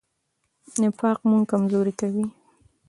نفاق 0.81 1.19
موږ 1.29 1.43
کمزوري 1.51 1.93
کوي. 1.99 2.25